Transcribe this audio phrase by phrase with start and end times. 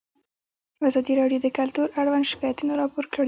[0.87, 3.19] ازادي راډیو د کلتور اړوند شکایتونه راپور کړي.